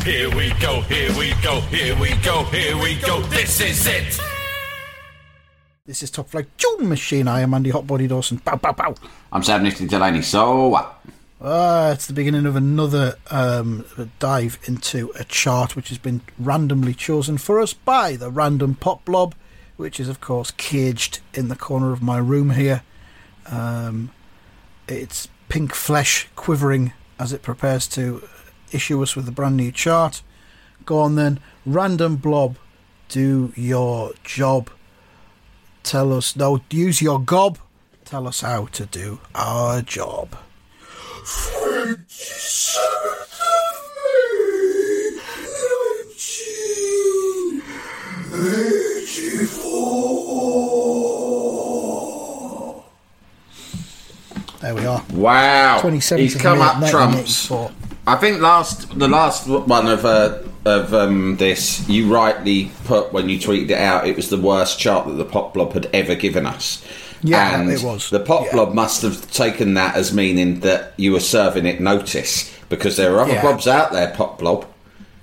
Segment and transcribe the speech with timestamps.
[0.00, 3.20] Here we go, here we go, here we go, here we go.
[3.22, 4.20] This is it.
[5.86, 7.28] This is Top Flight Tune Machine.
[7.28, 8.38] I am Andy Hotbody Dawson.
[8.44, 8.94] Bow, bow, bow.
[9.30, 11.04] I'm Sam Nifty Delaney, so what?
[11.40, 13.84] Ah, it's the beginning of another um,
[14.18, 19.04] dive into a chart which has been randomly chosen for us by the random pop
[19.04, 19.36] blob,
[19.76, 22.82] which is, of course, caged in the corner of my room here.
[23.46, 24.10] Um,
[24.88, 28.28] its pink flesh quivering as it prepares to
[28.72, 30.22] issue us with a brand new chart.
[30.84, 32.56] Go on then, random blob,
[33.08, 34.70] do your job.
[35.82, 37.58] Tell us, no, use your gob.
[38.04, 40.36] Tell us how to do our job.
[54.60, 55.04] There we are.
[55.12, 55.80] Wow.
[55.80, 57.50] 27th He's come May, up trumps.
[58.04, 58.06] 1984.
[58.06, 63.28] I think last the last one of uh, of um, this you rightly put when
[63.28, 64.06] you tweeted it out.
[64.06, 66.84] It was the worst chart that the pop blob had ever given us.
[67.22, 68.10] Yeah, and it was.
[68.10, 68.52] The pop Yeah.
[68.52, 73.14] blob must have taken that as meaning that you were serving it notice because there
[73.14, 73.42] are other Yeah.
[73.42, 74.08] blobs out there.
[74.08, 74.66] Pop blob.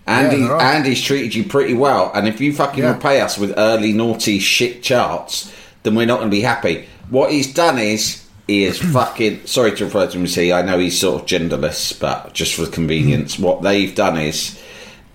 [0.08, 0.62] Andy, there are.
[0.62, 2.94] Andy's treated you pretty well, and if you fucking Yeah.
[2.94, 5.52] repay us with early naughty shit charts,
[5.84, 6.86] then we're not going to be happy.
[7.10, 9.46] What he's done is he is fucking.
[9.46, 10.52] Sorry to refer to him as he.
[10.52, 14.60] I know he's sort of genderless, but just for convenience, what they've done is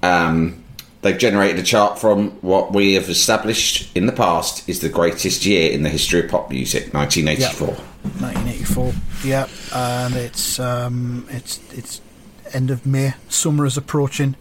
[0.02, 0.62] um,
[1.02, 5.44] they've generated a chart from what we have established in the past is the greatest
[5.44, 7.68] year in the history of pop music, 1984.
[8.22, 8.92] 1984.
[9.24, 12.00] Yeah, and it's um, it's it's
[12.52, 13.14] end of May.
[13.28, 14.36] Summer is approaching.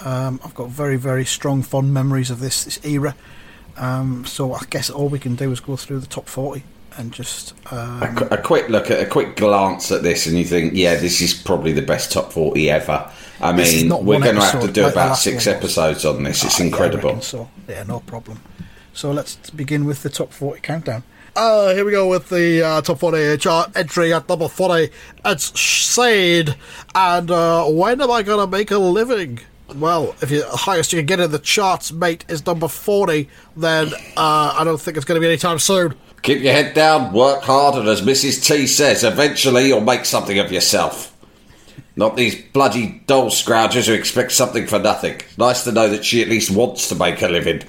[0.00, 3.14] Um, I've got very very strong fond memories of this this era.
[3.76, 6.64] Um, so I guess all we can do is go through the top 40
[6.96, 10.36] and just um, A, qu- a quick look at a quick glance at this, and
[10.38, 13.10] you think, yeah, this is probably the best top 40 ever.
[13.40, 16.42] I mean, we're going to have to do like about six episodes on this.
[16.44, 17.08] It's yeah, I incredible.
[17.10, 18.40] reckon so yeah, no problem.
[18.94, 21.02] So let's begin with the top 40 countdown.
[21.34, 24.90] Uh, here we go with the uh, top 40 chart entry at number 40.
[25.26, 26.56] It's Sade.
[26.94, 29.40] And uh, when am I going to make a living?
[29.74, 33.28] Well, if you, the highest you can get in the charts, mate, is number 40,
[33.54, 35.94] then uh, I don't think it's going to be anytime soon.
[36.26, 38.44] Keep your head down, work hard, and as Mrs.
[38.44, 41.16] T says, eventually you'll make something of yourself.
[41.94, 45.20] Not these bloody doll scroungers who expect something for nothing.
[45.38, 47.62] Nice to know that she at least wants to make a living.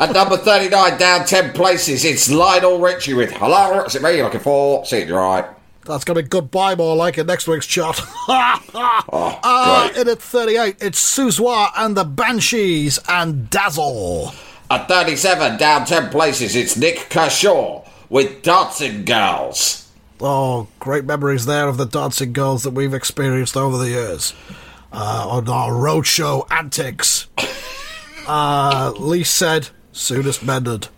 [0.00, 4.24] At number 39, down 10 places, it's Lionel Richie with Hello, is it me you're
[4.24, 4.86] looking for?
[4.86, 5.44] See it right.
[5.84, 8.00] That's going to be goodbye more like in next week's chart.
[8.76, 14.34] Oh, uh, in at 38, it's Siouxsie and the Banshees and Dazzle.
[14.70, 19.90] At 37, down 10 places, it's Nik Kershaw with Dancing Girls.
[20.20, 24.32] Oh, great memories there of the dancing girls that we've experienced over the years
[24.90, 27.28] uh, on our roadshow antics.
[28.26, 30.88] Uh, Lee said, soonest mended.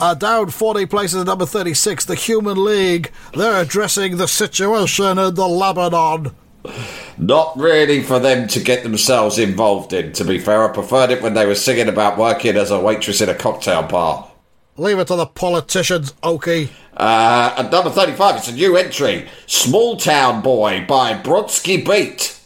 [0.00, 3.12] Uh, down 40 places at number 36, the Human League.
[3.34, 6.34] They're addressing the situation in the Lebanon.
[7.18, 10.68] Not really for them to get themselves involved in, to be fair.
[10.68, 13.82] I preferred it when they were singing about working as a waitress in a cocktail
[13.82, 14.30] bar.
[14.76, 16.70] Leave it to the politicians, Oakey.
[16.94, 22.38] Uh, at number 35, it's a new entry Small Town Boy by Bronski Beat.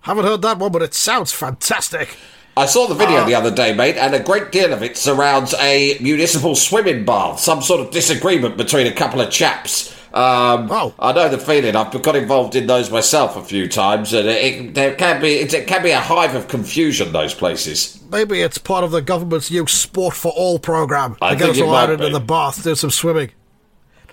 [0.00, 2.16] Haven't heard that one, but it sounds fantastic.
[2.56, 5.52] I saw the video the other day, mate, and a great deal of it surrounds
[5.60, 9.94] a municipal swimming bath, some sort of disagreement between a couple of chaps.
[10.14, 10.94] Um, Oh.
[10.98, 11.76] I know the feeling.
[11.76, 15.52] I've got involved in those myself a few times, and it, there can be it,
[15.52, 17.12] it can be a hive of confusion.
[17.12, 18.00] Those places.
[18.10, 21.16] Maybe it's part of the government's new Sport for All program.
[21.20, 23.32] I to get us it all out into the bath, do some swimming,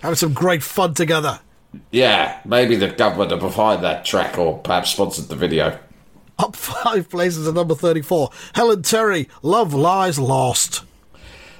[0.02, 1.40] having some great fun together.
[1.90, 5.78] Yeah, maybe the government are behind that track or perhaps sponsored the video.
[6.38, 8.30] Up five places at number 34.
[8.54, 10.82] Helen Terry, Love Lies Lost.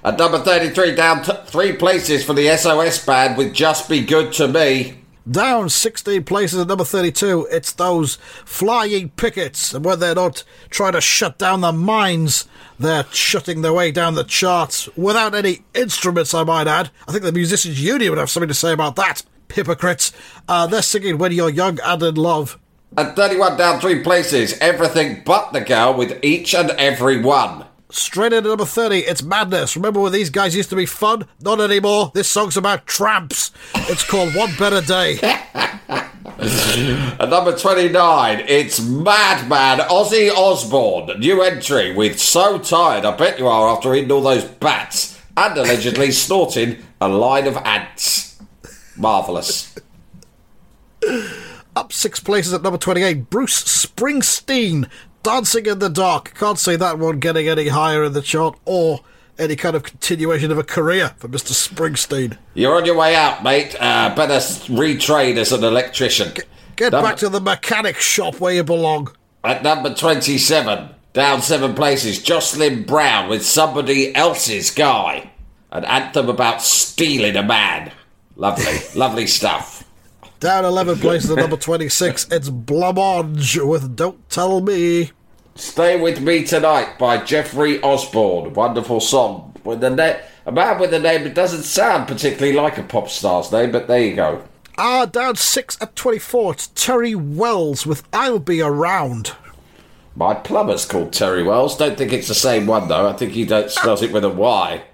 [0.05, 4.35] At number 33, down t- three places for the SOS band with Just Be Good
[4.35, 4.99] to Me.
[5.31, 7.49] Down 16 places at number 32.
[7.51, 9.73] It's those flying pickets.
[9.73, 12.47] And when they're not trying to shut down the mines,
[12.79, 16.91] they're shutting their way down the charts without any instruments, I might add.
[17.09, 19.23] I think the Musicians Union would have something to say about that.
[19.50, 20.12] Hypocrites.
[20.47, 22.59] Uh, they're singing When You're Young and in Love.
[22.99, 27.65] At 31, down three places, everything but the girl with each and every one.
[27.91, 29.77] Straight into number 30, it's Madness.
[29.77, 31.27] Remember when these guys used to be fun?
[31.41, 32.11] Not anymore.
[32.15, 33.53] This song's about tramps.
[33.75, 35.19] It's called One Better Day.
[36.37, 41.21] At number 29, it's Madman Ozzy Osbourne.
[41.21, 43.05] New entry with So Tired.
[43.05, 47.57] I bet you are after eating all those bats and allegedly snorting a line of
[47.59, 48.41] ants.
[48.97, 49.75] Marvellous.
[51.77, 54.89] Up six places at number 28, Bruce Springsteen.
[55.25, 56.35] Dancing in the Dark.
[56.35, 59.00] Can't see that one getting any higher in the chart or
[59.38, 61.53] any kind of continuation of a career for Mr.
[61.53, 62.37] Springsteen.
[62.53, 63.75] You're on your way out, mate.
[63.81, 66.35] Uh, better retrain as an electrician.
[66.76, 69.12] Get Number- back to the mechanic shop where you belong.
[69.43, 75.31] At number 27, down seven places, Jocelyn Brown with Somebody Else's Guy.
[75.73, 77.93] An anthem about stealing a man.
[78.37, 79.74] Lovely, lovely stuff.
[80.44, 85.11] Down 11 places at number 26, it's Blancmange with Don't Tell Me.
[85.55, 88.52] Stay with Me Tonight by Jeffrey Osborne.
[88.52, 89.55] Wonderful song.
[89.64, 93.08] With the na- a man with a name that doesn't sound particularly like a pop
[93.08, 94.43] star's name, but there you go.
[94.76, 99.32] Ah, down 6 at 24, it's Terri Wells with I'll Be Around.
[100.14, 101.75] My plumber's called Terry Wells.
[101.79, 103.08] Don't think it's the same one though.
[103.08, 104.85] I think he don't spells it with a Y.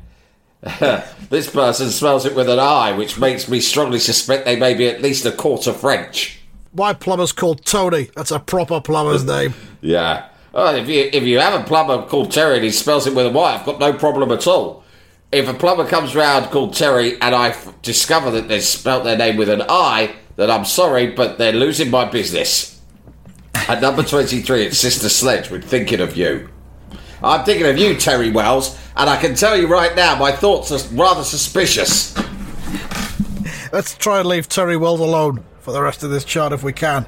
[1.31, 4.89] this person smells it with an I, which makes me strongly suspect they may be
[4.89, 6.39] at least a quarter French.
[6.75, 8.11] My plumber's called Tony.
[8.15, 9.55] That's a proper plumber's name.
[9.81, 10.29] Yeah.
[10.53, 13.27] Well, if you if you have a plumber called Terry and he spells it with
[13.27, 14.85] a Y, I've got no problem at all.
[15.33, 19.17] If a plumber comes round called Terry and I f- discover that they've spelt their
[19.17, 22.81] name with an I, then I'm sorry, but they're losing my business.
[23.55, 26.49] At number 23, it's Sister Sledge with Thinking of You.
[27.23, 30.73] I'm thinking of you, Terry Wells, and I can tell you right now, my thoughts
[30.73, 32.17] are rather suspicious.
[33.73, 36.73] Let's try and leave Terry Wells alone for the rest of this chart if we
[36.73, 37.07] can.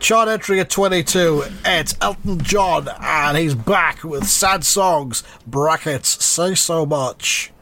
[0.00, 5.22] Chart entry at 22, it's Elton John, and he's back with sad songs.
[5.46, 7.52] Brackets, say so much.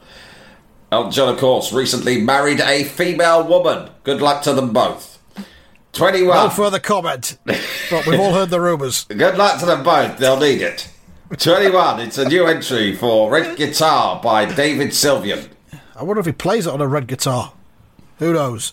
[0.92, 3.90] Elton John, of course, recently married a female woman.
[4.04, 5.18] Good luck to them both.
[5.94, 6.36] 21.
[6.36, 9.04] No further comment, but we've all heard the rumours.
[9.08, 10.16] Good luck to them both.
[10.18, 10.88] They'll need it.
[11.36, 12.00] 21.
[12.00, 15.48] It's a new entry for Red Guitar by David Sylvian.
[15.94, 17.52] I wonder if he plays it on a red guitar.
[18.18, 18.72] Who knows?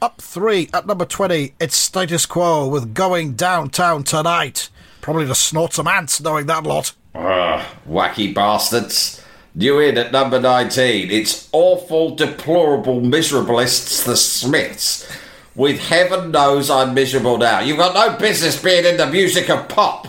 [0.00, 4.68] Up three at number 20, it's Status Quo with Going Downtown Tonight.
[5.00, 6.92] Probably to snort some ants knowing that lot.
[7.14, 9.20] Ugh, wacky bastards.
[9.56, 11.10] New in at number 19.
[11.10, 15.10] It's Awful, Deplorable Miserablists, the Smiths.
[15.56, 17.60] With Heaven Knows I'm Miserable Now.
[17.60, 20.06] You've got no business being in the music of pop.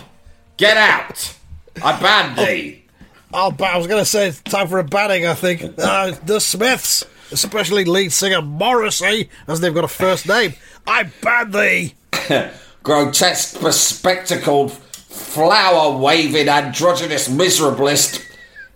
[0.58, 1.34] Get out.
[1.82, 2.84] I banned thee.
[3.32, 5.62] Oh, but I was going to say it's time for a banning, I think.
[5.78, 10.54] Uh, the Smiths, especially lead singer Morrissey, as they've got a first name.
[10.86, 11.94] I ban thee.
[12.82, 18.24] grotesque, bespectacled, flower waving, androgynous miserablist,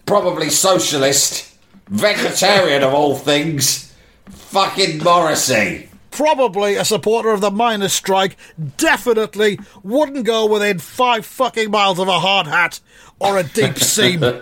[0.04, 1.56] probably socialist,
[1.88, 3.94] vegetarian of all things,
[4.28, 5.88] fucking Morrissey.
[6.12, 8.37] Probably a supporter of the miners' strike,
[8.76, 12.78] definitely wouldn't go within five fucking miles of a hard hat
[13.19, 14.21] or a deep seam.
[14.21, 14.38] What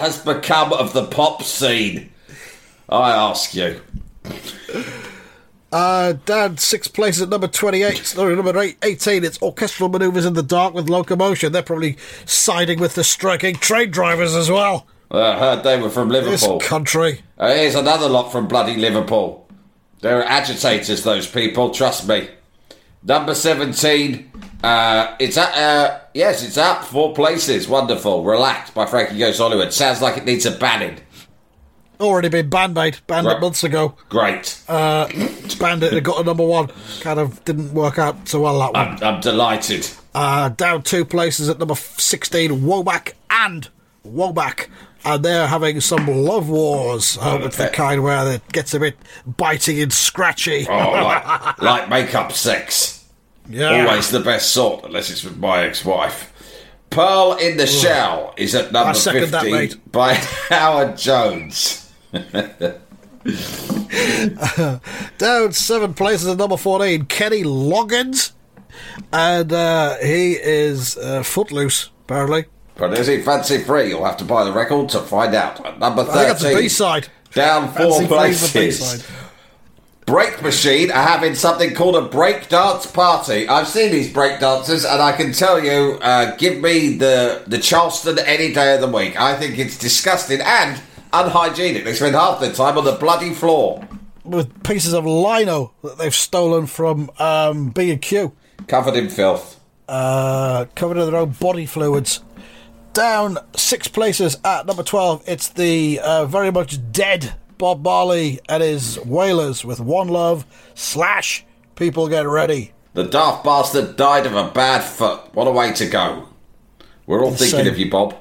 [0.00, 2.10] has become of the pop scene?
[2.88, 3.80] I ask you.
[5.72, 7.96] Uh, down six places at number 28.
[7.96, 9.24] Sorry, number eight, 18.
[9.24, 11.50] It's orchestral maneuvers in the dark with locomotion.
[11.52, 14.86] They're probably siding with the striking train drivers as well.
[15.10, 16.58] I heard they were from Liverpool.
[16.58, 17.22] This country.
[17.38, 19.43] Uh, here's another lot from bloody Liverpool.
[20.04, 22.28] They're agitators, those people, trust me.
[23.02, 24.30] Number 17,
[24.62, 27.66] uh, it's at, uh, yes, it's up, four places.
[27.66, 28.22] Wonderful.
[28.22, 29.72] Relaxed by Frankie Goes Hollywood.
[29.72, 30.98] Sounds like it needs a banning.
[31.98, 33.00] Already been banned, mate.
[33.06, 33.94] Banned it months ago.
[34.10, 34.60] Great.
[34.68, 36.68] Uh, it's banned it and got a number one.
[37.00, 39.02] Kind of didn't work out so well that one.
[39.02, 39.88] I'm, I'm delighted.
[40.14, 43.70] Uh, down two places at number 16, Womack and
[44.06, 44.68] Womack.
[45.06, 47.18] And they're having some love wars.
[47.20, 48.96] It's the kind where it gets a bit
[49.26, 50.66] biting and scratchy.
[50.66, 53.04] Oh, like, like makeup sex.
[53.46, 53.84] yeah.
[53.86, 56.30] Always the best sort, unless it's with my ex-wife.
[56.88, 60.14] Pearl in the Shell is at number second that, 15 by
[60.48, 61.92] Howard Jones.
[65.18, 68.32] Down seven places at number 14, Kenny Loggins.
[69.12, 72.46] And uh, he is uh, footloose, apparently.
[72.76, 73.88] But is he fancy free?
[73.90, 75.64] You'll have to buy the record to find out.
[75.64, 77.08] At number I think that's a 13, B-side.
[77.32, 79.06] down four Fancy places.
[80.06, 83.48] Break Machine are having something called a break dance party.
[83.48, 87.58] I've seen these break dancers, and I can tell you, uh, give me the the
[87.58, 89.18] Charleston any day of the week.
[89.18, 90.78] I think it's disgusting and
[91.14, 91.84] unhygienic.
[91.84, 93.82] They spend half their time on the bloody floor,
[94.24, 98.32] With pieces of lino that they've stolen from um, B&Q.
[98.66, 99.58] covered in filth.
[99.88, 102.20] uh, covered in their own body fluids.
[102.94, 108.62] Down six places at number 12, it's the uh, very much dead Bob Marley and
[108.62, 110.46] his Wailers with One Love
[110.76, 112.72] slash People Get Ready.
[112.92, 115.34] The daft bastard died of a bad foot.
[115.34, 116.28] What a way to go.
[117.04, 117.50] We're all Insane.
[117.50, 118.16] thinking of you, Bob.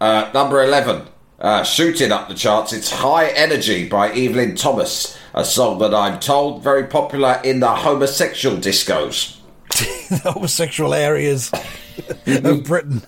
[0.00, 1.02] Uh, number 11.
[1.38, 6.20] Uh, shooting up the charts, it's High Energy by Evelyn Thomas, a song that I'm
[6.20, 9.36] told very popular in the homosexual discos.
[10.08, 11.52] the homosexual areas
[12.26, 13.02] of Britain.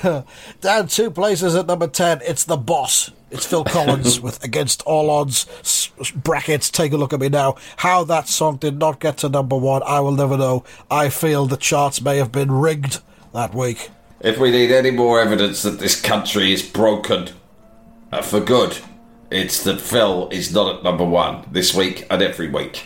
[0.62, 3.12] Down two places at number 10, it's The Boss.
[3.32, 5.92] It's Phil Collins with Against All Odds.
[6.16, 7.56] Brackets, take a look at me now.
[7.78, 10.64] How that song did not get to number one, I will never know.
[10.90, 13.02] I feel the charts may have been rigged
[13.34, 13.90] that week.
[14.22, 17.30] If we need any more evidence that this country is broken
[18.12, 18.78] uh, for good,
[19.30, 22.86] it's that Phil is not at number one this week and every week.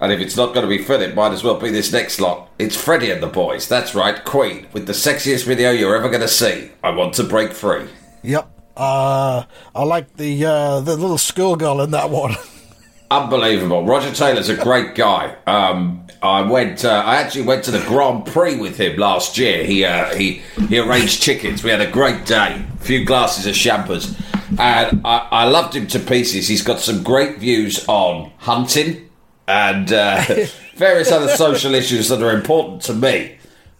[0.00, 2.20] And if it's not going to be Phil, it might as well be this next
[2.20, 2.50] lot.
[2.58, 3.68] It's Freddie and the boys.
[3.68, 6.70] That's right, Queen, with the sexiest video you're ever going to see.
[6.82, 7.86] I want to break free.
[8.22, 8.50] Yep.
[8.76, 12.34] Uh, I like the uh, the little schoolgirl in that one.
[13.10, 13.84] Unbelievable.
[13.84, 15.36] Roger Taylor's a great guy.
[15.46, 16.82] Um, I went.
[16.82, 19.64] Uh, I actually went to the Grand Prix with him last year.
[19.64, 21.62] He uh, he he arranged tickets.
[21.62, 22.64] We had a great day.
[22.74, 24.16] A few glasses of champers,
[24.58, 26.48] and I, I loved him to pieces.
[26.48, 29.09] He's got some great views on hunting
[29.50, 30.22] and uh,
[30.76, 33.36] various other social issues that are important to me.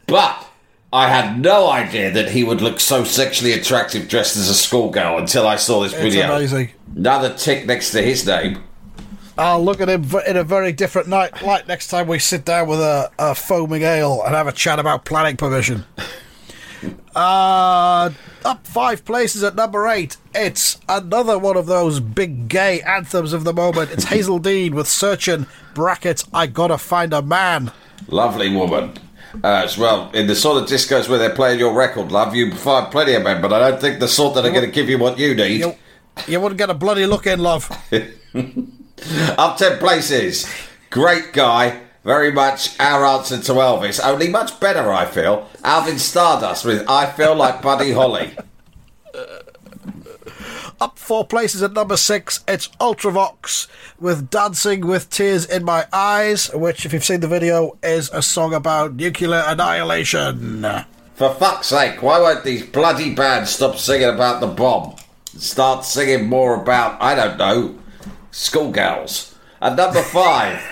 [0.07, 0.47] But
[0.93, 5.19] I had no idea that he would look so sexually attractive dressed as a schoolgirl
[5.19, 6.35] until I saw this It's video.
[6.35, 6.71] amazing.
[6.97, 8.65] Another tick next to his name.
[9.39, 12.69] I'll look at him in a very different night, light next time we sit down
[12.69, 15.85] with a, a foaming ale and have a chat about planning permission.
[17.15, 18.11] Uh,
[18.45, 20.17] up five places at number eight.
[20.35, 23.91] It's another one of those big gay anthems of the moment.
[23.91, 26.25] It's Hazell Dean with Searching brackets.
[26.33, 27.73] I gotta find a man.
[28.09, 28.95] Lovely woman.
[29.45, 32.53] Uh, as well, in the sort of discos where they're playing your record, love, you
[32.53, 34.89] find plenty of men, but I don't think the sort that are going to give
[34.89, 35.61] you what you need.
[35.61, 35.75] You,
[36.27, 37.71] you wouldn't get a bloody look in, love.
[39.39, 40.53] Up 10 places.
[40.91, 41.81] Great guy.
[42.05, 44.01] Very much our answer to Elvis.
[44.03, 45.49] Only much better, I feel.
[45.63, 48.35] Alvin Stardust with I Feel Like Buddy Holly.
[50.81, 53.67] Up four places at number six, it's Ultravox
[53.99, 58.23] with Dancing with Tears in My Eyes, which, if you've seen the video, is a
[58.23, 60.65] song about nuclear annihilation.
[61.17, 64.97] For fuck's sake, why won't these bloody bands stop singing about the bomb?
[65.27, 67.79] Start singing more about, I don't know,
[68.31, 69.37] schoolgirls.
[69.61, 70.63] At number five,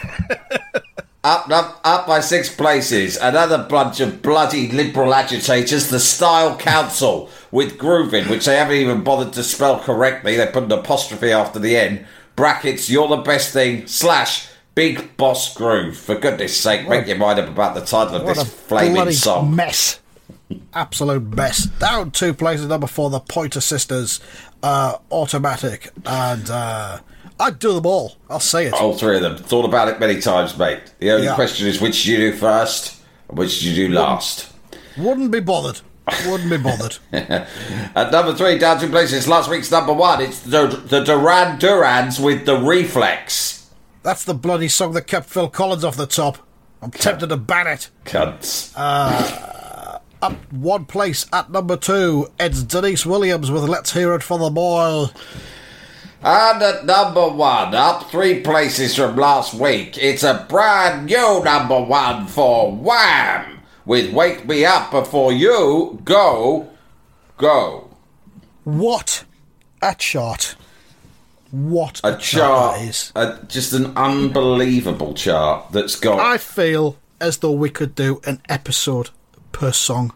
[1.29, 7.29] up, up, up by six places, another bunch of bloody liberal agitators, the Style Council,
[7.51, 10.37] with Groovin, which they haven't even bothered to spell correctly.
[10.37, 12.07] They put an apostrophe after the end.
[12.35, 15.99] Brackets, you're the best thing, slash, Big Boss Groove.
[15.99, 19.55] For goodness sake, make your mind up about the title of this flaming song.
[19.55, 20.01] mess.
[20.73, 21.67] Absolute mess.
[21.67, 24.21] Down two places, number four, the Pointer Sisters,
[24.63, 27.01] uh, Automatic, and uh,
[27.41, 28.17] I'd do them all.
[28.29, 28.73] I'll say it.
[28.75, 29.37] All three of them.
[29.37, 30.81] Thought about it many times, mate.
[30.99, 31.35] The only Yeah.
[31.35, 32.97] question is which did you do first
[33.29, 34.47] and which did you do last.
[34.97, 35.81] Wouldn't be bothered.
[36.27, 36.97] Wouldn't be bothered.
[37.13, 42.19] At number three, down two places, last week's number one, it's the, the Duran Durans
[42.19, 43.71] with the Reflex.
[44.03, 46.39] That's the bloody song that kept Phil Collins off the top.
[46.81, 47.91] I'm tempted to ban it.
[48.07, 48.73] Cunts.
[48.75, 54.39] Uh, up one place at number two, it's Deniece Williams with Let's Hear It for
[54.39, 55.07] the Boy.
[56.23, 61.81] And at number one, up three places from last week, it's a brand new number
[61.81, 63.61] one for Wham!
[63.85, 66.69] With Wake Me Up Before You Go,
[67.39, 67.89] Go.
[68.65, 69.25] What
[69.81, 70.57] a chart.
[71.51, 73.13] What A chart, that is.
[73.15, 78.43] a, just an unbelievable chart that's got I feel as though we could do an
[78.51, 79.09] episode
[79.53, 80.13] per song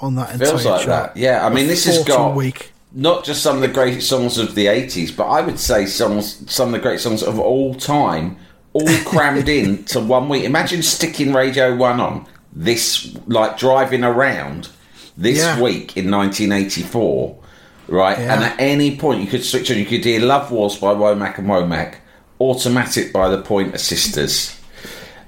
[0.00, 1.14] on that entire Feels like chart.
[1.14, 1.20] that.
[1.20, 2.72] Yeah, I mean, this has 40 got week.
[2.92, 6.50] Not just some of the great songs of the 80s, but I would say songs,
[6.50, 8.36] some of the great songs of all time,
[8.72, 10.44] all crammed in to one week.
[10.44, 14.68] Imagine sticking Radio 1 on this, like driving around
[15.16, 15.60] this Yeah.
[15.60, 17.36] week in 1984
[17.88, 18.18] right?
[18.18, 18.34] Yeah.
[18.34, 19.78] And at any point you could switch on.
[19.78, 21.94] You could hear "Love Wars" by Womack and Womack,
[22.40, 24.58] "Automatic" by the Pointer Sisters.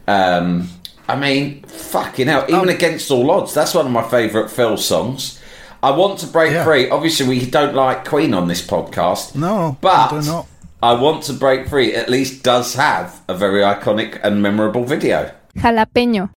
[0.09, 0.69] Um,
[1.09, 2.45] I mean, fucking hell!
[2.49, 5.38] Even against all odds, that's one of my favourite Phil songs.
[5.82, 6.64] I want to break Yeah.
[6.64, 6.90] free.
[6.90, 9.35] Obviously, we don't like Queen on this podcast.
[9.35, 10.47] No, but we not.
[10.82, 11.94] I want to break free.
[11.94, 15.30] At least does have a very iconic and memorable video.
[15.56, 16.30] Jalapeño.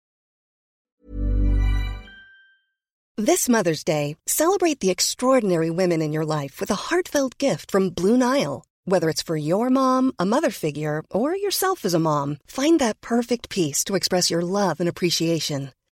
[3.17, 7.89] This Mother's Day, celebrate the extraordinary women in your life with a heartfelt gift from
[7.89, 8.63] Blue Nile.
[8.85, 13.01] Whether it's for your mom, a mother figure, or yourself as a mom, find that
[13.01, 15.71] perfect piece to express your love and appreciation.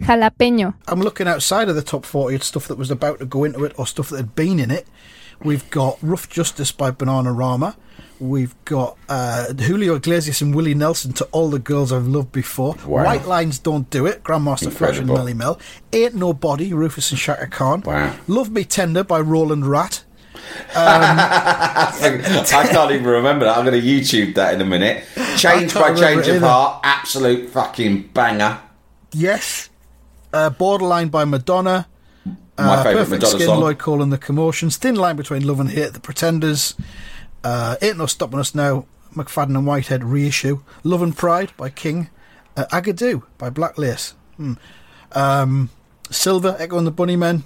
[0.00, 0.74] Jalapeño.
[0.88, 3.64] I'm looking outside of the top 40 at stuff that was about to go into
[3.64, 4.86] it or stuff that had been in it.
[5.42, 7.74] We've got Rough Justice by Bananarama.
[8.18, 12.74] We've got uh, Julio Iglesias and Willie Nelson to All the Girls I've Loved Before.
[12.84, 13.04] Wow.
[13.04, 15.16] White Lines Don't Do It, Grandmaster Flash and Incredible.
[15.16, 15.60] Melle Mel.
[15.94, 17.80] Ain't Nobody, Rufus and Chaka Khan.
[17.86, 18.14] Wow.
[18.28, 20.04] Love Me Tender by Roland Rat.
[20.76, 21.92] I
[22.70, 23.56] can't even remember that.
[23.56, 25.04] I'm going to YouTube that in a minute.
[25.36, 26.42] Change by Change of.
[26.42, 28.60] Heart, absolute fucking banger.
[29.12, 29.69] Yes.
[30.32, 31.86] Uh, Borderline by Madonna.
[32.24, 33.60] My Uh, favourite Perfect Madonna Skin, song.
[33.60, 34.76] Lloyd Cole and the Commotions.
[34.76, 36.74] Thin line between love and hate, The Pretenders.
[37.42, 38.84] Uh, Ain't No Stopping Us Now,
[39.14, 40.60] McFadden and Whitehead reissue.
[40.84, 42.10] Love and Pride by King.
[42.56, 44.14] Uh, Agadoo by Black Lace.
[44.36, 44.54] Hmm.
[45.12, 45.70] Um,
[46.10, 47.42] Silver, Echo and the Bunnymen.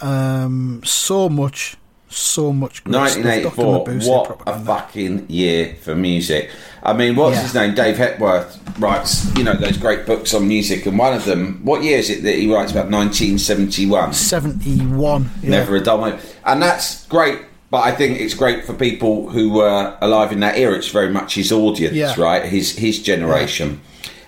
[0.00, 1.76] Um, so much,
[2.16, 3.56] so much great stuff.
[3.58, 3.86] 1984.
[3.86, 6.50] Mabuse, What a fucking year for music.
[6.82, 7.42] I mean, what's Yeah.
[7.42, 7.74] his name?
[7.74, 11.82] Dave Hepworth writes, you know, those great books on music, and one of them, what
[11.82, 12.90] year is it that he writes about?
[12.90, 14.12] 1971.
[14.12, 15.30] 71.
[15.42, 15.50] Yeah.
[15.50, 16.20] Never a dull moment.
[16.44, 17.38] And that's great,
[17.70, 20.74] but I think it's great for people who were alive in that era.
[20.76, 22.14] It's very much his audience, Yeah.
[22.18, 22.44] right?
[22.44, 23.80] His his generation.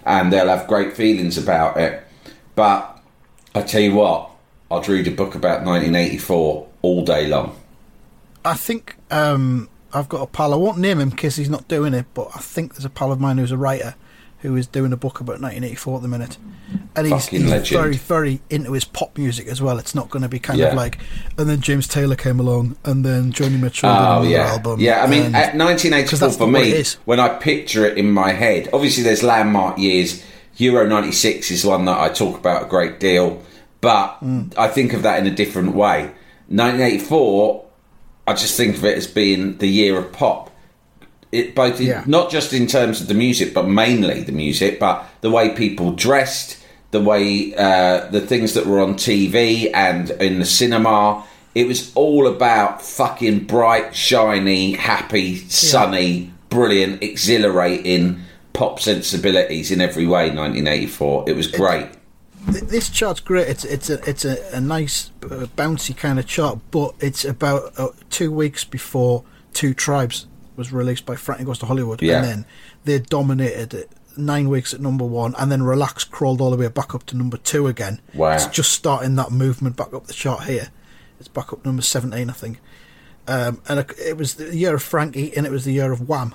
[0.05, 2.01] And they'll have great feelings about it.
[2.55, 2.99] But
[3.55, 4.31] I tell you what,
[4.71, 7.53] I'd read a book about 1984 all day long.
[8.47, 10.53] I think um, I've got a pal.
[10.53, 13.13] I won't name him because he's not doing it, but I think there's a pal
[13.13, 13.95] of mine who's a writer
[14.41, 16.37] who is doing a book about 1984 at the minute,
[16.95, 19.79] and he's, he's very, very into his pop music as well.
[19.79, 20.67] It's not going to be kind Yeah.
[20.67, 20.99] of like,
[21.39, 24.79] and then James Taylor came along, and then Joni Mitchell did Oh another yeah, album.
[24.81, 25.03] yeah.
[25.03, 28.69] I mean, and- at 'cause 1984 for me, when I picture it in my head,
[28.73, 30.23] obviously there's landmark years.
[30.59, 33.43] Euro 96 is one that I talk about a great deal,
[33.81, 34.53] but Mm.
[34.57, 36.11] I think of that in a different way.
[36.49, 37.65] 1984,
[38.27, 40.51] I just think of it as being the year of pop.
[41.33, 42.03] It both in- Yeah.
[42.07, 45.93] not just in terms of the music, but mainly the music, but the way people
[45.93, 46.57] dressed,
[46.93, 51.25] the way uh, the things that were on TV and in the cinema.
[51.55, 58.21] It was all about fucking bright, shiny, happy, sunny, brilliant, exhilarating
[58.53, 60.29] pop sensibilities in every way.
[60.31, 61.25] 1984.
[61.29, 61.87] It was great.
[62.51, 63.49] Th- this chart's great.
[63.49, 67.73] It's it's a it's a, a nice uh, bouncy kind of chart, but it's about
[67.79, 72.17] uh, two weeks before Two Tribes was released by Frank Goes to Hollywood, Yeah.
[72.19, 72.45] and then
[72.85, 73.91] they dominated it.
[74.19, 77.17] Nine weeks at number one, and then Relax crawled all the way back up to
[77.19, 78.01] number two again.
[78.15, 78.33] Wow.
[78.33, 80.71] It's just starting that movement back up the chart here.
[81.19, 82.59] It's back up number seventeen, I think.
[83.29, 86.35] Um, and it, was the year of Frankie, and it was the year of Wham.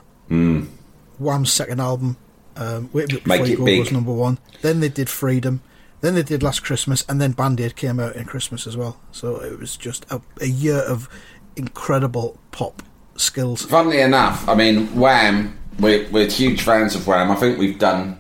[1.18, 2.18] Wham's second album,
[2.56, 3.80] um, Wait Before Make You Go, Big.
[3.80, 4.38] was number one.
[4.62, 5.62] Then they did Freedom.
[6.02, 9.00] Then they did Last Christmas, and then Band Aid came out in Christmas as well.
[9.12, 11.08] So it was just a, a year of
[11.56, 12.82] incredible pop
[13.16, 13.64] skills.
[13.66, 17.32] Funnily enough, I mean, Wham, we're, we're huge fans of Wham.
[17.32, 18.20] I think we've done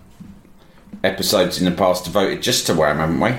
[1.03, 3.33] episodes in the past devoted just to Wham, haven't we?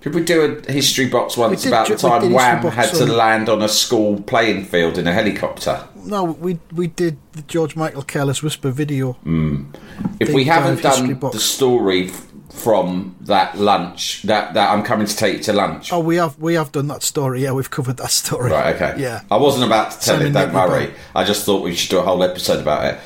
[0.00, 3.48] Did we do a history box once did about the time Wham had to land
[3.48, 5.86] on a school playing field in a helicopter?
[5.96, 9.14] No, we we did the George Michael Careless Whisper video.
[9.14, 9.72] Hmm.
[10.20, 11.34] If we haven't done box.
[11.34, 12.12] the story
[12.50, 15.92] from that lunch, that, that I'm coming to take you to lunch.
[15.92, 17.42] Oh, we have we have done that story.
[17.42, 18.50] Yeah, we've covered that story.
[18.50, 19.00] Right, okay.
[19.00, 19.20] Yeah.
[19.30, 20.92] I wasn't about to tell Simon it, don't worry.
[21.14, 23.00] I just thought we should do a whole episode about it.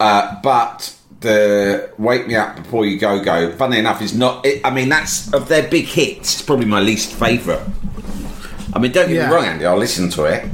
[0.00, 4.44] Uh, but the "Wake Me Up Before You Go Go." Funny enough, is not.
[4.46, 6.34] It, I mean, that's of their big hits.
[6.34, 7.62] It's probably my least favourite.
[8.74, 9.28] I mean, don't get Yeah.
[9.28, 9.66] me wrong, Andy.
[9.66, 10.44] I'll listen to it,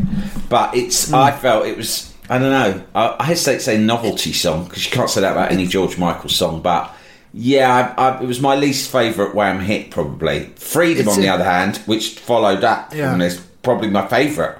[0.49, 1.13] but it's.
[1.13, 2.13] I felt it was.
[2.29, 2.85] I don't know.
[2.95, 5.97] I, I hesitate to say novelty song because you can't say that about any George
[5.99, 6.95] Michael song, but.
[7.33, 10.47] Yeah, I, I, it was my least favourite Wham hit, probably.
[10.57, 13.11] Freedom, It's on the a- other hand, which followed up Yeah.
[13.11, 14.57] from this, probably my favourite.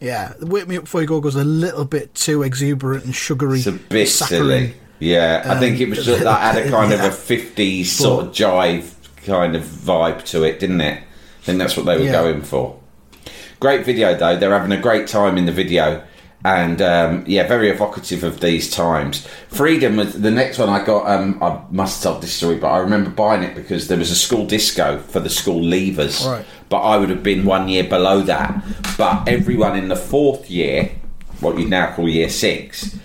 [0.00, 3.14] Yeah, the Wake Me Up Before You Go goes a little bit too exuberant and
[3.14, 3.58] sugary.
[3.58, 4.40] It's a bit saccharine.
[4.40, 4.74] silly.
[4.98, 7.04] Yeah, I think it um, was just, that had a kind yeah.
[7.06, 8.92] of a 50s sort of jive
[9.26, 11.02] kind of vibe to it, didn't it?
[11.02, 12.12] I think that's what they were Yeah.
[12.12, 12.78] going for.
[13.58, 14.36] Great video though.
[14.38, 16.02] They're having a great time in the video,
[16.44, 19.26] and um, yeah, very evocative of these times.
[19.48, 21.06] Freedom was the next one I got.
[21.06, 24.16] Um, I must tell this story, but I remember buying it because there was a
[24.16, 26.26] school disco for the school leavers.
[26.26, 26.46] Right.
[26.70, 28.64] But I would have been one year below that.
[28.96, 30.92] But everyone in the fourth year,
[31.40, 32.96] what you'd now call year six,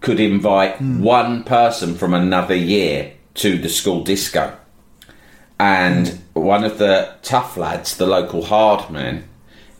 [0.00, 4.56] could invite one person from another year to the school disco.
[5.58, 9.24] And one of the tough lads, the local hard man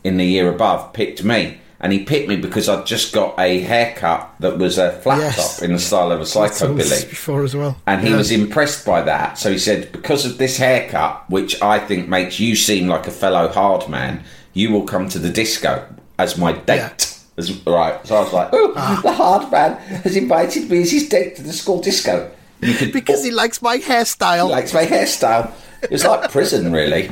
[0.03, 1.59] in the year above, picked me.
[1.83, 5.57] And he picked me because I'd just got a haircut that was a flat Yes.
[5.57, 7.75] top in the style of a psychobilly before as well.
[7.85, 8.15] and he Yeah.
[8.17, 9.37] was impressed by that.
[9.37, 13.11] So he said, because of this haircut, which I think makes you seem like a
[13.11, 15.83] fellow hard man, you will come to the disco
[16.17, 17.09] as my date.
[17.37, 17.95] As, right.
[18.07, 18.99] So I was like, oh, Ah.
[19.03, 22.31] the hard man has invited me as his date to the school disco.
[22.61, 24.45] You could because he likes my hairstyle.
[24.45, 25.51] He likes my hairstyle.
[25.81, 27.11] It was like prison, really.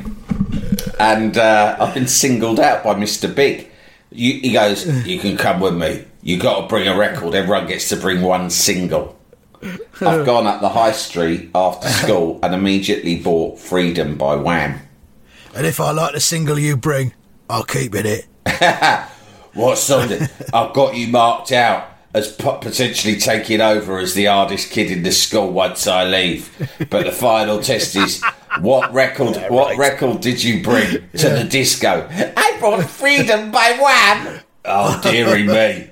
[0.99, 3.33] And uh, I've been singled out by Mr.
[3.33, 3.67] Big.
[4.11, 6.05] You, he goes, "You can come with me.
[6.21, 7.33] You got to bring a record.
[7.33, 9.17] Everyone gets to bring one single."
[10.01, 14.79] I've gone up the high street after school and immediately bought "Freedom" by Wham.
[15.55, 17.13] and if I like the single you bring,
[17.49, 18.05] I'll keep it.
[18.05, 18.25] It.
[19.53, 24.89] What did- I've got you marked out as potentially taking over as the hardest kid
[24.91, 26.49] in the school once I leave.
[26.89, 28.23] But the final test is
[28.59, 29.37] what record?
[29.49, 32.07] What record did you bring to the disco?
[32.11, 34.39] I brought "Freedom" by Wham.
[34.65, 35.89] Oh dearie me.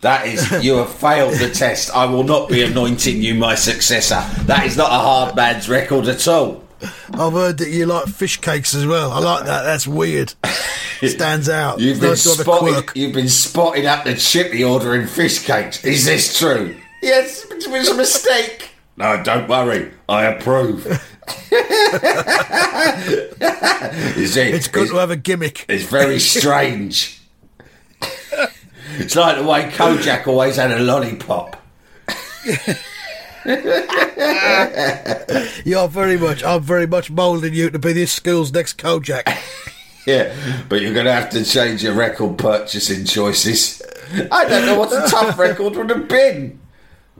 [0.00, 1.94] That is, you have failed the test.
[1.94, 4.22] I will not be anointing you my successor.
[4.44, 6.64] That is not a hard man's record at all.
[7.12, 9.12] I've heard that you like fish cakes as well.
[9.12, 9.64] I like that.
[9.64, 10.32] That's weird.
[11.02, 11.80] It stands out.
[11.80, 12.90] You've been nice to have a spotted.
[12.94, 15.84] You've been spotted up the chippy ordering fish cakes.
[15.84, 16.80] Is this true?
[17.02, 18.70] Yes, it was a mistake.
[18.96, 19.92] No, don't worry.
[20.08, 20.86] I approve.
[24.16, 24.54] Is it?
[24.54, 25.66] It's good to have a gimmick.
[25.68, 27.20] It's very strange.
[28.98, 31.56] it's like the way Kojak always had a lollipop.
[35.64, 36.44] You're very much.
[36.44, 39.36] I'm very much moulding you to be this school's next Kojak.
[40.06, 40.34] Yeah,
[40.68, 43.82] but you're going to have to change your record purchasing choices.
[44.30, 46.58] I don't know what a tough record would have been.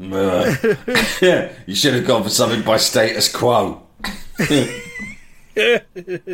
[1.21, 3.83] Yeah, you should have gone for something by status quo.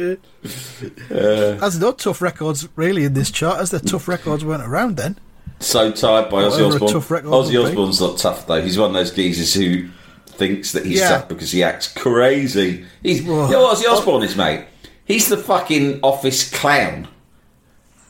[1.08, 5.16] There's no tough records really in this chart, as the tough records weren't around then.
[5.58, 6.92] So tired by Ozzy Whatever a Osbourne.
[6.92, 7.56] tough record Ozzy be.
[7.58, 8.62] Osbourne's not tough though.
[8.62, 9.88] He's one of those geezers who
[10.26, 11.08] thinks that he's Yeah.
[11.08, 12.84] tough because he acts crazy.
[13.02, 14.66] He's you know what Ozzy Osbourne is, mate.
[15.06, 17.08] He's the fucking office clown.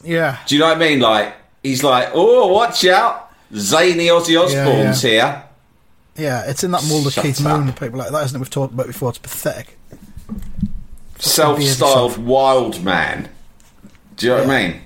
[0.02, 0.38] Yeah.
[0.46, 1.00] Do you know what I mean?
[1.00, 5.44] Like he's like, oh, watch out, zany Ozzy Osbourne's here.
[6.18, 7.42] Yeah, it's in that mould of Shut Keith.
[7.42, 8.40] Moon and people like that, isn't it?
[8.40, 9.10] We've talked about before.
[9.10, 9.78] It's pathetic.
[11.18, 13.28] Self-styled wild man.
[14.16, 14.80] Do you know what I mean?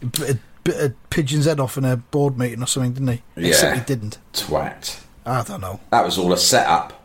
[0.00, 3.08] He bit a, bit a pigeon's head off in a board meeting or something, didn't
[3.08, 3.22] he?
[3.36, 3.48] Yeah.
[3.48, 4.18] Except he didn't.
[4.32, 5.00] Twat.
[5.24, 5.80] I don't know.
[5.90, 7.04] That was all a setup.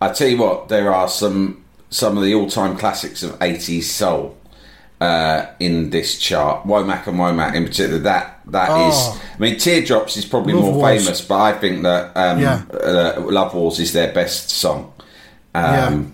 [0.00, 4.36] I tell you what, there are some some of the all-time classics of '80s soul
[5.04, 6.64] uh, in this chart.
[6.66, 7.98] Womack and Womack in particular.
[8.00, 8.94] That that is.
[8.96, 9.22] Oh.
[9.36, 11.02] I mean, Teardrops is probably Love more Wars.
[11.04, 12.62] famous, but I think that um, Yeah.
[12.72, 14.92] uh, Love Wars is their best song.
[15.54, 16.12] Um,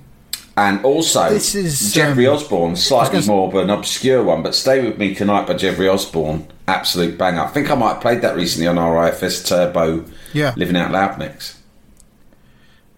[0.57, 4.83] And also, This is, Jeffrey um, Osborne, slightly more of an obscure one, but Stay
[4.85, 7.45] With Me Tonight by Jeffrey Osborne, absolute banger.
[7.45, 10.53] I think I might have played that recently on our IFS Turbo Yeah.
[10.57, 11.57] Living Out Loud mix.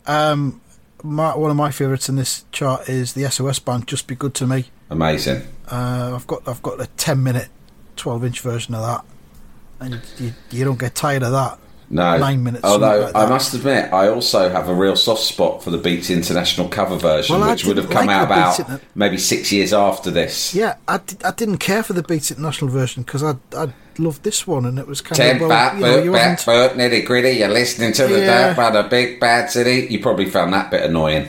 [0.07, 0.61] Um,
[1.05, 3.87] my, one of my favourites in this chart is the SOS band.
[3.87, 4.71] Just be good to me.
[4.91, 5.43] Amazing.
[5.73, 7.49] Uh, I've got I've got a ten minute,
[7.97, 9.05] twelve inch version of that,
[9.81, 11.59] and you, you don't get tired of that.
[11.89, 15.63] No, Nine minutes, Although like I must admit, I also have a real soft spot
[15.63, 18.81] for the Beat International cover version, Well, which would have come like out about Interna-
[18.95, 20.55] maybe six years after this.
[20.55, 24.23] Yeah, I, did, I didn't care for the Beats International version because I I loved
[24.23, 26.43] this one, and it was kind Ten of well, fat, you know, boot, you bat,
[26.47, 27.33] boot, nitty gritty.
[27.39, 28.49] You're listening to the Yeah.
[28.49, 29.87] dirt by the big bad city.
[29.93, 31.29] You probably found that bit annoying.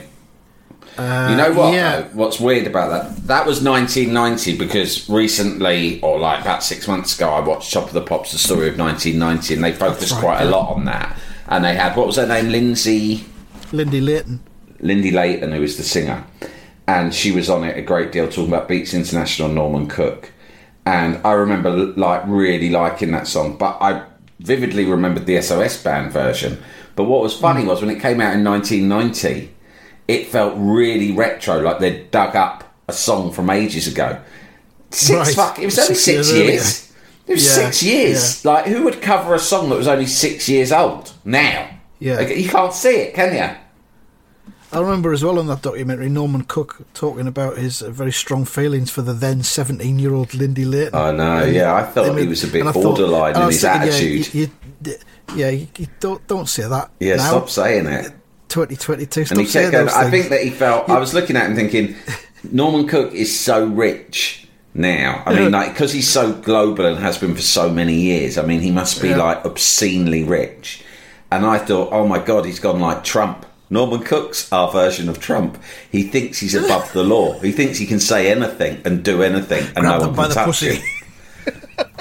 [0.96, 1.74] Uh, you know what?
[1.74, 2.08] Yeah, though?
[2.12, 3.26] What's weird about that?
[3.26, 7.92] That was 1990 because recently, or like about six months ago, I watched Top of
[7.92, 11.18] the Pops: The Story of 1990, and they focused right, quite a lot on that.
[11.48, 13.24] and they had what was her name, Lindsay.
[13.72, 14.40] Lindy Layton.
[14.80, 16.24] Lindy Layton, who was the singer,
[16.86, 20.30] and she was on it a great deal talking about Beats International Norman Cook.
[20.86, 24.04] And I remember like really liking that song, but I
[24.40, 26.62] vividly remembered the SOS band version.
[26.94, 29.50] But what was funny was when it came out in 1990,
[30.08, 34.20] it felt really retro, like they'd dug up a song from ages ago.
[34.90, 35.34] Six Right.
[35.34, 36.92] fuck, it was only Six six, years years.
[37.26, 38.44] It was Yeah, six years.
[38.44, 41.68] Like who would cover a song that was only six years old now?
[41.98, 42.16] Yeah.
[42.16, 43.56] Like, you can't see it, can you?
[44.72, 48.44] I remember as well in that documentary Norman Cook talking about his uh, very strong
[48.44, 50.94] feelings for the then 17 year old Lindy Layton.
[50.96, 53.82] I know, yeah, I thought he was a bit borderline and I in his thinking,
[53.88, 54.34] attitude.
[54.34, 54.50] Yeah, you,
[54.84, 54.94] you,
[55.36, 56.90] yeah, you don't don't say that.
[56.98, 57.28] Yeah, now.
[57.28, 58.12] stop saying it.
[58.54, 59.24] 2022.
[59.24, 59.88] Stop And he kept going.
[59.88, 60.88] I think that he felt.
[60.88, 61.96] I was looking at him thinking,
[62.52, 65.24] Norman Cook is so rich now.
[65.26, 68.38] I mean, like because he's so global and has been for so many years.
[68.38, 69.16] I mean, he must be Yeah.
[69.16, 70.84] like obscenely rich.
[71.32, 73.44] And I thought, oh my god, he's gone like Trump.
[73.70, 75.60] Norman Cook's our version of Trump.
[75.90, 77.40] He thinks he's above the law.
[77.40, 80.46] He thinks he can say anything and do anything, and Grab no one can touch
[80.46, 80.76] pussy.
[80.76, 80.82] him.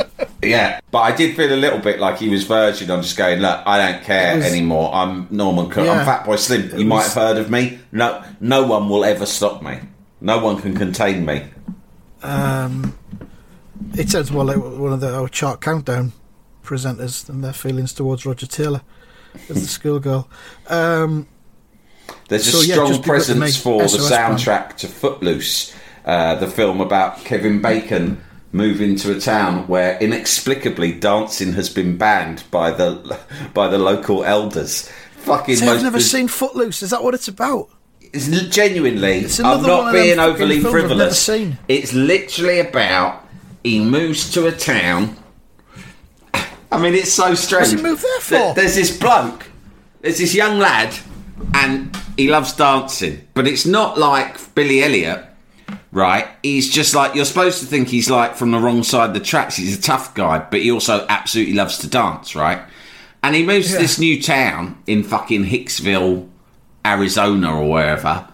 [0.49, 3.39] Yeah, but I did feel a little bit like he was verging on just going,
[3.39, 4.93] look, I don't care was- anymore.
[4.93, 5.85] I'm Norman Cook.
[5.85, 5.93] Yeah.
[5.93, 6.69] I'm Fatboy Slim.
[6.71, 7.79] You It might have heard of me.
[7.91, 9.79] No, no one will ever stop me.
[10.21, 11.43] No one can contain me.
[13.95, 16.13] It sounds well like one of the our chart countdown
[16.63, 18.81] presenters and their feelings towards Roger Taylor
[19.49, 20.27] as the schoolgirl.
[20.67, 21.27] Um,
[22.29, 24.37] There's So, a yeah, strong it presence for the SOS band.
[24.39, 25.73] soundtrack to Footloose,
[26.05, 28.21] uh, the film about Kevin Bacon
[28.53, 33.19] moving into a town where inexplicably dancing has been banned by the
[33.53, 34.89] by the local elders.
[35.17, 36.83] Fucking see, I've never seen Footloose.
[36.83, 37.69] Is that what it's about?
[37.99, 39.19] It's genuinely.
[39.19, 41.21] It's I'm not being overly films I've never frivolous.
[41.21, 41.57] seen.
[41.67, 43.25] It's literally about
[43.63, 45.17] he moves to a town.
[46.71, 47.69] I mean, it's so strange.
[47.69, 48.53] What's he moved there for?
[48.55, 49.45] There's this bloke.
[50.01, 50.93] There's this young lad,
[51.53, 53.27] and he loves dancing.
[53.33, 55.23] But it's not like Billy Elliot,
[55.93, 56.27] right?
[56.41, 59.19] He's just like you're supposed to think he's like from the wrong side of the
[59.21, 59.55] tracks.
[59.55, 62.59] He's a tough guy, but he also absolutely loves to dance, right?
[63.21, 66.27] And he moves to this new town in fucking Hicksville,
[66.85, 68.27] Arizona or wherever,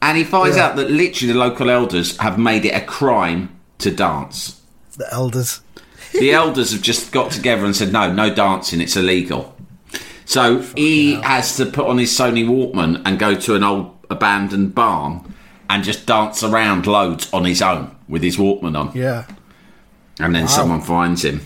[0.00, 0.66] and he finds Yeah.
[0.66, 3.48] out that literally the local elders have made it a crime
[3.78, 4.60] to dance.
[4.96, 5.60] The elders.
[6.12, 9.54] The elders have just got together and said, no, no dancing, it's illegal.
[10.24, 14.74] So he has to put on his Sony Walkman and go to an old abandoned
[14.74, 15.34] barn
[15.68, 18.92] and just dance around loads on his own with his Walkman on.
[18.94, 19.24] Yeah,
[20.20, 21.40] And then someone finds him.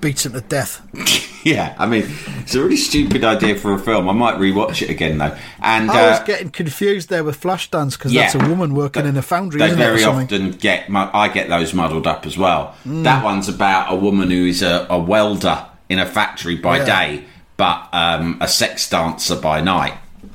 [0.00, 0.82] beats him to death.
[1.46, 2.02] Yeah, I mean,
[2.40, 4.08] it's a really stupid idea for a film.
[4.08, 5.36] I might rewatch it again though.
[5.62, 8.22] And I was uh, getting confused there with Flashdance because Yeah.
[8.22, 9.60] that's a woman working in a foundry.
[9.60, 12.74] they very often get I get those muddled up as well.
[12.84, 13.04] Mm.
[13.04, 16.84] That one's about a woman who is a, a welder in a factory by Yeah.
[16.84, 17.24] day,
[17.56, 19.94] but um, a sex dancer by night.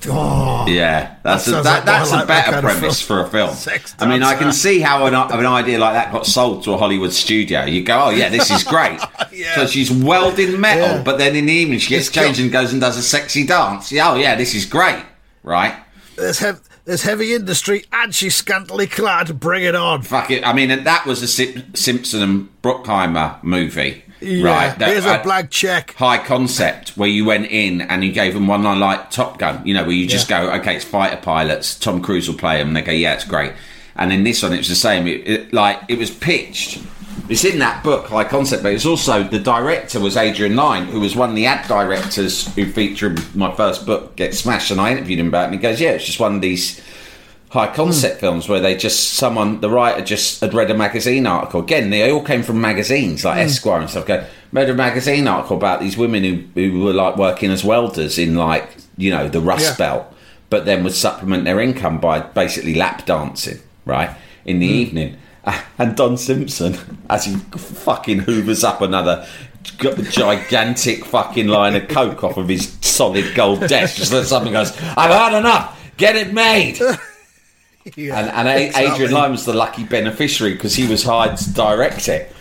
[0.10, 3.28] Oh, Yeah, that's That a, that, that's a like that better kind premise for a
[3.30, 3.56] film.
[4.00, 6.78] I mean, I can see how an, an idea like that got sold to a
[6.78, 7.66] Hollywood studio.
[7.66, 9.00] You go, oh yeah, this is great.
[9.34, 9.56] Yeah.
[9.56, 11.04] So she's welding metal, Yeah.
[11.04, 13.46] but then in the evening she gets It's changed and goes and does a sexy
[13.46, 13.90] dance.
[13.92, 15.02] Yeah, oh yeah, this is great,
[15.44, 15.74] right?
[16.18, 19.40] there's, hev- there's heavy industry and she's scantily clad.
[19.40, 20.02] Bring it on.
[20.02, 20.46] Fuck it.
[20.46, 24.80] I mean, and that was a Sim- Simpson and Bruckheimer movie, Yeah, right?
[24.80, 25.94] That here's a had blank check.
[25.96, 29.66] High concept where you went in and you gave them one line like Top Gun,
[29.66, 30.46] you know, where you just Yeah.
[30.46, 31.76] go, okay, it's fighter pilots.
[31.78, 32.70] Tom Cruise will play them.
[32.70, 33.54] And they go, yeah, it's great.
[33.96, 35.08] And in this one, it was the same.
[35.08, 36.82] It, it, like it was pitched.
[37.30, 41.00] It's in that book, High Concept, but it's also the director was Adrian Lyne, who
[41.00, 44.82] was one of the ad directors who featured in my first book, Get Smashed, and
[44.82, 45.46] I interviewed him about it.
[45.46, 46.82] And he goes, yeah, it's just one of these
[47.52, 47.76] high hmm.
[47.76, 51.62] concept films where they just someone the writer just had read a magazine article.
[51.62, 53.42] Again they all came from magazines like hmm.
[53.42, 54.06] esquire and stuff.
[54.06, 58.18] Go read a magazine article about these women who, who were like working as welders
[58.18, 59.86] in like you know the rust Yeah.
[59.86, 60.14] belt
[60.50, 64.12] but then would supplement their income by basically lap dancing right
[64.46, 64.74] in the hmm.
[64.74, 65.18] evening.
[65.80, 66.78] And Don Simpson
[67.10, 69.28] as he fucking hoovers up another
[69.64, 73.98] g- gigantic fucking line of coke off of his solid gold desk.
[73.98, 75.80] Just let something goes I've had enough.
[75.98, 76.80] Get it made
[77.96, 78.94] Yeah, and, and exactly.
[78.94, 82.32] Adrian Lyne was the lucky beneficiary because he was hired to direct it.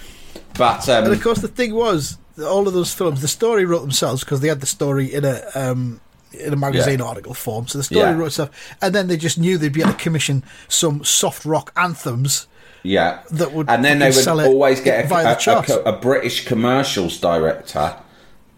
[0.58, 3.64] But um, And of course, the thing was, that all of those films, the story
[3.64, 6.00] wrote themselves because they had the story in a um,
[6.32, 7.06] in a magazine Yeah.
[7.06, 7.66] article form.
[7.68, 8.16] So the story Yeah.
[8.16, 8.50] wrote itself,
[8.82, 12.46] and then they just knew they'd be able to commission some soft rock anthems.
[12.82, 17.18] yeah, that would and then they would always get a, a- a a British commercials
[17.18, 17.96] director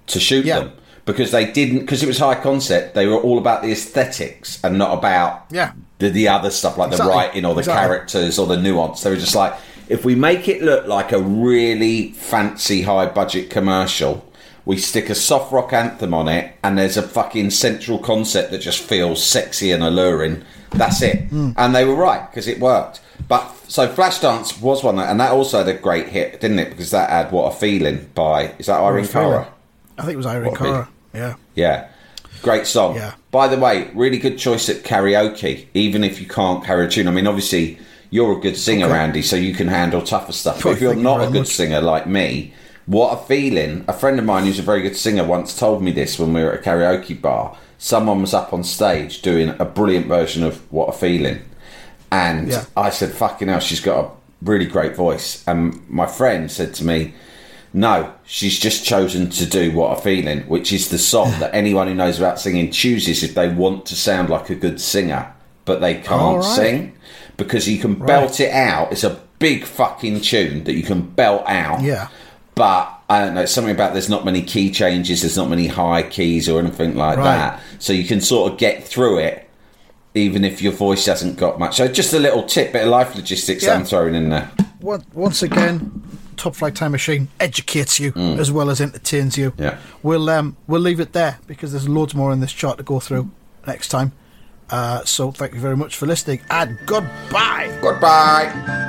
[0.08, 0.60] to shoot Yeah.
[0.60, 0.72] them
[1.04, 2.94] because they didn't because it was high concept.
[2.94, 5.72] They were all about the aesthetics and not about Yeah.
[5.98, 7.10] The the other stuff like Exactly.
[7.12, 7.86] the writing or the Exactly.
[7.88, 9.02] characters or the nuance.
[9.02, 9.54] They were just like
[9.88, 14.24] if we make it look like a really fancy high budget commercial.
[14.64, 18.58] We stick a soft rock anthem on it, and there's a fucking central concept that
[18.58, 20.44] just feels sexy and alluring.
[20.70, 21.24] That's it.
[21.30, 21.50] Hmm.
[21.56, 23.00] And they were right because it worked.
[23.26, 26.70] But so Flashdance was one, that, and that also had a great hit, didn't it?
[26.70, 29.48] Because that had "What a Feeling" by is that Irene Cara?
[29.98, 30.88] I think it was Irene Cara.
[31.12, 31.34] Yeah.
[31.56, 31.88] Yeah.
[32.42, 32.96] Great song.
[32.96, 33.14] Yeah.
[33.30, 37.08] By the way, really good choice at karaoke, even if you can't carry a tune.
[37.08, 37.78] I mean, obviously,
[38.10, 38.98] you're a good singer, Okay.
[38.98, 40.62] Andy, so you can handle tougher stuff.
[40.62, 41.48] But if you're you not a good much.
[41.48, 42.52] singer like me,
[42.86, 43.84] what a feeling.
[43.88, 46.42] A friend of mine who's a very good singer once told me this when we
[46.42, 47.56] were at a karaoke bar.
[47.78, 51.40] Someone was up on stage doing a brilliant version of What a Feeling.
[52.10, 52.64] And Yeah.
[52.76, 54.10] I said, fucking hell, she's got a
[54.42, 55.42] really great voice.
[55.46, 57.14] And my friend said to me,
[57.74, 61.86] no, she's just chosen to do What a Feeling, which is the song that anyone
[61.88, 65.32] who knows about singing chooses if they want to sound like a good singer,
[65.64, 66.44] but they oh, can't All right.
[66.44, 66.92] sing
[67.36, 68.92] because you can belt it out.
[68.92, 71.82] It's a big fucking tune that you can belt out.
[71.82, 72.08] Yeah.
[72.54, 75.66] But I don't know, it's something about there's not many key changes, there's not many
[75.68, 77.24] high keys or anything like Right.
[77.24, 77.60] that.
[77.78, 79.48] So you can sort of get through it
[80.14, 81.76] even if your voice hasn't got much.
[81.76, 83.74] So just a little tip, bit of life logistics Yeah.
[83.74, 84.50] I'm throwing in there.
[84.82, 86.02] Once again,
[86.36, 89.52] Top Flight Time Machine educates you as well as entertains you.
[89.52, 89.60] Mm.
[89.60, 89.78] Yeah.
[90.02, 93.00] We'll um we'll leave it there because there's loads more in this chart to go
[93.00, 93.30] through
[93.66, 94.12] next time.
[94.70, 97.78] Uh, so thank you very much for listening and goodbye.
[97.82, 98.88] Goodbye.